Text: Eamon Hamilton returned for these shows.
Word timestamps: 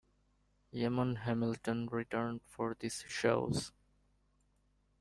Eamon 0.73 1.15
Hamilton 1.15 1.85
returned 1.91 2.41
for 2.49 2.75
these 2.79 3.05
shows. 3.07 3.71